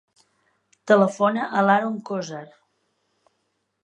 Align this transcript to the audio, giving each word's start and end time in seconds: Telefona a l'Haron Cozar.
Telefona 0.91 1.43
a 1.59 1.63
l'Haron 1.67 1.99
Cozar. 2.11 2.41